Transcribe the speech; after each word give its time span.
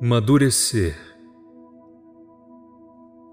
Madurecer. 0.00 0.96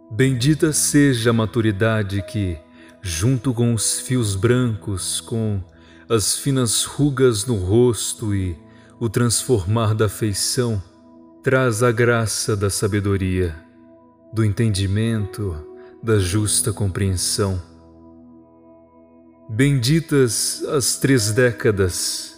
Bendita 0.09 0.73
seja 0.73 1.29
a 1.29 1.33
maturidade 1.33 2.23
que, 2.23 2.57
junto 3.03 3.53
com 3.53 3.71
os 3.71 3.99
fios 3.99 4.35
brancos, 4.35 5.21
com 5.21 5.61
as 6.09 6.35
finas 6.35 6.83
rugas 6.83 7.45
no 7.45 7.53
rosto 7.53 8.33
e 8.33 8.57
o 8.99 9.07
transformar 9.07 9.93
da 9.93 10.09
feição, 10.09 10.81
traz 11.43 11.83
a 11.83 11.91
graça 11.91 12.57
da 12.57 12.71
sabedoria, 12.71 13.55
do 14.33 14.43
entendimento, 14.43 15.55
da 16.01 16.17
justa 16.17 16.73
compreensão. 16.73 17.61
Benditas 19.47 20.63
as 20.69 20.97
três 20.97 21.31
décadas, 21.31 22.35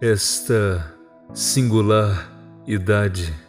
esta 0.00 0.96
singular 1.34 2.32
idade 2.66 3.44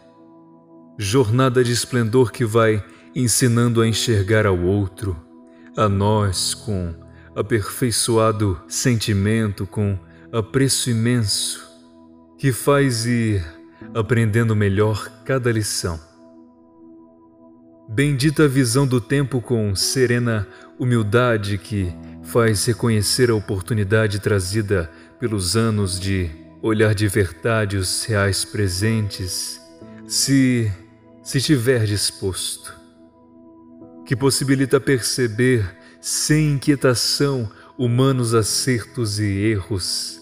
jornada 0.98 1.62
de 1.62 1.70
esplendor 1.70 2.32
que 2.32 2.44
vai 2.44 2.84
ensinando 3.14 3.80
a 3.80 3.86
enxergar 3.86 4.44
ao 4.46 4.58
outro, 4.58 5.16
a 5.76 5.88
nós 5.88 6.54
com 6.54 6.92
aperfeiçoado 7.36 8.60
sentimento, 8.66 9.64
com 9.64 9.96
apreço 10.32 10.90
imenso, 10.90 11.64
que 12.36 12.50
faz 12.50 13.06
ir 13.06 13.44
aprendendo 13.94 14.56
melhor 14.56 15.08
cada 15.24 15.52
lição. 15.52 16.00
Bendita 17.88 18.44
a 18.44 18.48
visão 18.48 18.86
do 18.86 19.00
tempo 19.00 19.40
com 19.40 19.74
serena 19.76 20.48
humildade 20.78 21.58
que 21.58 21.94
faz 22.24 22.66
reconhecer 22.66 23.30
a 23.30 23.34
oportunidade 23.34 24.18
trazida 24.18 24.90
pelos 25.18 25.56
anos 25.56 25.98
de 25.98 26.28
olhar 26.60 26.92
de 26.92 27.06
verdade 27.06 27.76
os 27.76 28.04
reais 28.04 28.44
presentes, 28.44 29.60
se 30.06 30.70
se 31.28 31.36
estiver 31.36 31.84
disposto, 31.84 32.74
que 34.06 34.16
possibilita 34.16 34.80
perceber 34.80 35.76
sem 36.00 36.52
inquietação 36.52 37.50
humanos 37.76 38.32
acertos 38.32 39.20
e 39.20 39.26
erros, 39.26 40.18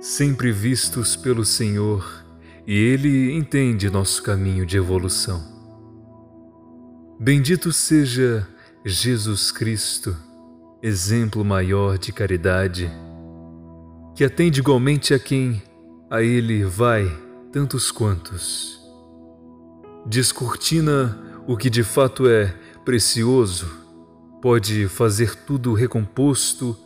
sempre 0.00 0.52
vistos 0.52 1.16
pelo 1.16 1.44
Senhor, 1.44 2.24
e 2.64 2.78
Ele 2.78 3.32
entende 3.32 3.90
nosso 3.90 4.22
caminho 4.22 4.64
de 4.64 4.76
evolução. 4.76 5.42
Bendito 7.18 7.72
seja 7.72 8.46
Jesus 8.84 9.50
Cristo, 9.50 10.16
exemplo 10.80 11.44
maior 11.44 11.98
de 11.98 12.12
caridade, 12.12 12.88
que 14.14 14.22
atende 14.22 14.60
igualmente 14.60 15.12
a 15.12 15.18
quem 15.18 15.60
a 16.08 16.22
Ele 16.22 16.62
vai 16.62 17.10
tantos 17.50 17.90
quantos 17.90 18.79
descortina 20.06 21.18
o 21.46 21.56
que 21.56 21.68
de 21.68 21.82
fato 21.82 22.28
é 22.28 22.54
precioso, 22.84 23.70
pode 24.40 24.88
fazer 24.88 25.34
tudo 25.34 25.74
recomposto, 25.74 26.76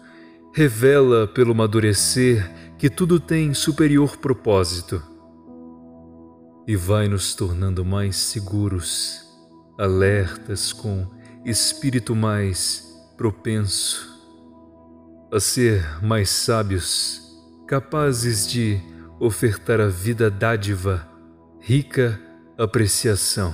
revela 0.53 1.27
pelo 1.27 1.53
amadurecer 1.53 2.51
que 2.79 2.91
tudo 2.91 3.21
tem 3.21 3.55
superior 3.55 4.17
propósito. 4.17 5.03
E 6.67 6.77
vai 6.77 7.09
nos 7.09 7.35
tornando 7.35 7.85
mais 7.85 8.17
seguros, 8.17 9.23
alertas 9.79 10.73
com 10.73 11.07
espírito 11.45 12.15
mais 12.17 12.85
propenso 13.17 14.15
a 15.35 15.41
ser 15.41 16.01
mais 16.01 16.31
sábios, 16.31 17.21
capazes 17.67 18.49
de 18.49 18.81
ofertar 19.19 19.81
a 19.81 19.89
vida 19.89 20.31
dádiva 20.31 21.09
rica 21.61 22.21
Apreciação 22.57 23.53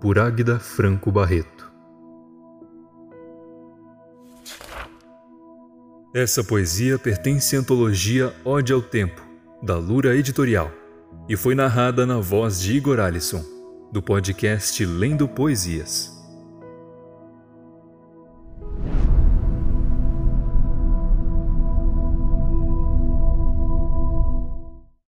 por 0.00 0.18
Águida 0.18 0.58
Franco 0.58 1.12
Barreto 1.12 1.70
Essa 6.14 6.42
poesia 6.42 6.98
pertence 6.98 7.54
à 7.54 7.60
antologia 7.60 8.34
Ode 8.46 8.72
ao 8.72 8.80
Tempo, 8.80 9.22
da 9.62 9.76
Lura 9.76 10.16
Editorial, 10.16 10.72
e 11.28 11.36
foi 11.36 11.54
narrada 11.54 12.06
na 12.06 12.18
voz 12.18 12.58
de 12.58 12.74
Igor 12.74 12.98
Alisson, 12.98 13.44
do 13.92 14.00
podcast 14.00 14.86
Lendo 14.86 15.28
Poesias. 15.28 16.17